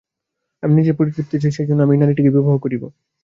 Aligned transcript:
আমি 0.63 0.73
নিজের 0.73 0.95
পরিতৃপ্তি 0.99 1.35
চাই, 1.41 1.51
সেইজন্য 1.51 1.81
আমি 1.83 1.93
এই 1.95 2.01
নারীটিকে 2.01 2.35
বিবাহ 2.35 2.55
করিব। 2.57 2.83